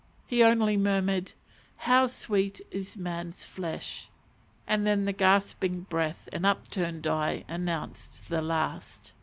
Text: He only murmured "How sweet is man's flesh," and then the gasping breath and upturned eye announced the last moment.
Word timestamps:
He 0.25 0.41
only 0.41 0.77
murmured 0.77 1.31
"How 1.77 2.07
sweet 2.07 2.59
is 2.71 2.97
man's 2.97 3.45
flesh," 3.45 4.09
and 4.65 4.83
then 4.87 5.05
the 5.05 5.13
gasping 5.13 5.81
breath 5.91 6.27
and 6.33 6.43
upturned 6.43 7.05
eye 7.05 7.43
announced 7.47 8.27
the 8.27 8.41
last 8.41 9.03
moment. 9.09 9.13